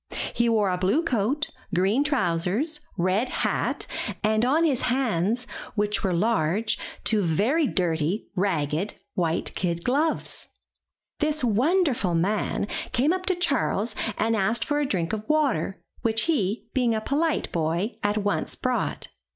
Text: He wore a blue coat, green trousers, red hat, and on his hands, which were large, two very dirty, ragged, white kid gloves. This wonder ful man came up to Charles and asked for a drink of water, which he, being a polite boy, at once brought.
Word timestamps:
He 0.33 0.49
wore 0.49 0.71
a 0.71 0.79
blue 0.79 1.03
coat, 1.03 1.51
green 1.75 2.03
trousers, 2.03 2.81
red 2.97 3.29
hat, 3.29 3.85
and 4.23 4.43
on 4.43 4.65
his 4.65 4.81
hands, 4.89 5.45
which 5.75 6.03
were 6.03 6.11
large, 6.11 6.79
two 7.03 7.21
very 7.21 7.67
dirty, 7.67 8.27
ragged, 8.35 8.95
white 9.13 9.53
kid 9.53 9.83
gloves. 9.83 10.47
This 11.19 11.43
wonder 11.43 11.93
ful 11.93 12.15
man 12.15 12.67
came 12.93 13.13
up 13.13 13.27
to 13.27 13.35
Charles 13.35 13.95
and 14.17 14.35
asked 14.35 14.65
for 14.65 14.79
a 14.79 14.87
drink 14.87 15.13
of 15.13 15.29
water, 15.29 15.79
which 16.01 16.21
he, 16.23 16.67
being 16.73 16.95
a 16.95 17.01
polite 17.01 17.51
boy, 17.51 17.95
at 18.03 18.17
once 18.17 18.55
brought. 18.55 19.09